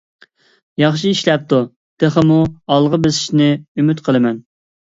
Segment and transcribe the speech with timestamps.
[0.83, 1.59] ياخشى ئىشلەپتۇ،
[2.05, 4.45] تېخىمۇ ئالغا بېسىشىنى ئۈمىد قىلىمەن.